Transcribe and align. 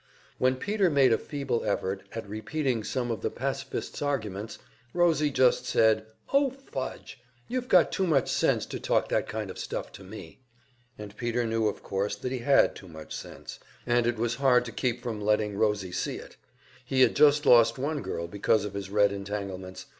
When 0.39 0.55
Peter 0.55 0.89
made 0.89 1.13
a 1.13 1.17
feeble 1.19 1.63
effort 1.63 2.01
at 2.13 2.27
repeating 2.27 2.83
some 2.83 3.11
of 3.11 3.21
the 3.21 3.29
pacifists' 3.29 4.01
arguments, 4.01 4.57
Rosie 4.95 5.29
just 5.29 5.67
said, 5.67 6.07
"Oh, 6.33 6.49
fudge! 6.49 7.21
You've 7.47 7.67
got 7.67 7.91
too 7.91 8.07
much 8.07 8.27
sense 8.27 8.65
to 8.65 8.79
talk 8.79 9.09
that 9.09 9.27
kind 9.29 9.51
of 9.51 9.59
stuff 9.59 9.91
to 9.91 10.03
me." 10.03 10.39
And 10.97 11.15
Peter 11.17 11.45
knew, 11.45 11.67
of 11.67 11.83
course, 11.83 12.15
that 12.15 12.31
he 12.31 12.39
had 12.39 12.73
too 12.75 12.87
much 12.87 13.15
sense, 13.15 13.59
and 13.85 14.07
it 14.07 14.17
was 14.17 14.33
hard 14.41 14.65
to 14.65 14.71
keep 14.71 15.03
from 15.03 15.21
letting 15.21 15.55
Rosie 15.55 15.91
see 15.91 16.15
it. 16.15 16.35
He 16.83 17.01
had 17.01 17.15
just 17.15 17.45
lost 17.45 17.77
one 17.77 18.01
girl 18.01 18.25
because 18.27 18.65
of 18.65 18.73
his 18.73 18.89
Red 18.89 19.11
entanglements. 19.11 19.85